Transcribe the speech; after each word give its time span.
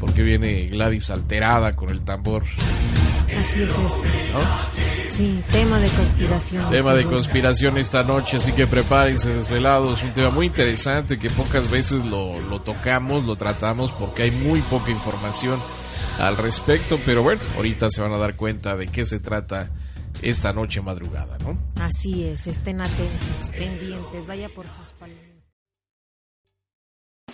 Porque 0.00 0.22
viene 0.22 0.66
Gladys 0.68 1.10
alterada 1.10 1.76
con 1.76 1.90
el 1.90 2.00
tambor. 2.00 2.42
Así 3.38 3.62
es 3.62 3.70
esto. 3.70 4.02
Sí, 5.08 5.42
tema 5.50 5.78
de 5.78 5.88
conspiración. 5.90 6.70
Tema 6.70 6.94
de 6.94 7.04
conspiración 7.04 7.78
esta 7.78 8.02
noche, 8.02 8.38
así 8.38 8.52
que 8.52 8.66
prepárense 8.66 9.32
desvelados. 9.32 10.02
Un 10.02 10.12
tema 10.12 10.30
muy 10.30 10.46
interesante 10.46 11.18
que 11.18 11.30
pocas 11.30 11.70
veces 11.70 12.04
lo, 12.06 12.40
lo 12.40 12.60
tocamos, 12.60 13.24
lo 13.24 13.36
tratamos 13.36 13.92
porque 13.92 14.24
hay 14.24 14.30
muy 14.30 14.60
poca 14.62 14.90
información 14.90 15.60
al 16.18 16.36
respecto, 16.36 16.98
pero 17.06 17.22
bueno, 17.22 17.40
ahorita 17.56 17.90
se 17.90 18.02
van 18.02 18.12
a 18.12 18.18
dar 18.18 18.36
cuenta 18.36 18.76
de 18.76 18.88
qué 18.88 19.04
se 19.04 19.20
trata 19.20 19.70
esta 20.22 20.52
noche 20.52 20.80
madrugada, 20.80 21.38
¿no? 21.38 21.56
Así 21.82 22.24
es, 22.24 22.46
estén 22.46 22.80
atentos, 22.80 23.50
pendientes, 23.56 24.26
vaya 24.26 24.48
por 24.48 24.68
sus 24.68 24.92
palabras. 24.92 25.29